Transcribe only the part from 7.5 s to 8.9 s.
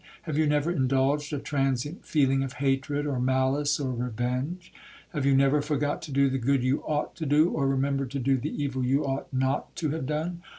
remembered to do the evil